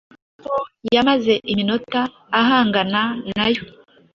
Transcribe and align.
aho 0.41 0.57
yamaze 0.95 1.33
iminota 1.51 2.01
ahangana 2.39 3.01
na 3.37 3.45
yo 3.53 3.63